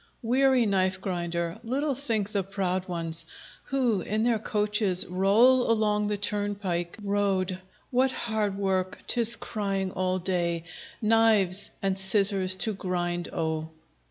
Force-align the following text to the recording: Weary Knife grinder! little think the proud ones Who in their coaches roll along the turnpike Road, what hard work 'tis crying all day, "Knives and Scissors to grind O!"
Weary 0.23 0.65
Knife 0.65 0.99
grinder! 0.99 1.59
little 1.63 1.93
think 1.93 2.31
the 2.31 2.41
proud 2.41 2.87
ones 2.87 3.23
Who 3.65 4.01
in 4.01 4.23
their 4.23 4.39
coaches 4.39 5.05
roll 5.05 5.69
along 5.69 6.07
the 6.07 6.17
turnpike 6.17 6.97
Road, 7.03 7.59
what 7.91 8.11
hard 8.11 8.57
work 8.57 8.97
'tis 9.05 9.35
crying 9.35 9.91
all 9.91 10.17
day, 10.17 10.63
"Knives 11.03 11.69
and 11.83 11.95
Scissors 11.95 12.55
to 12.55 12.73
grind 12.73 13.29
O!" 13.31 13.69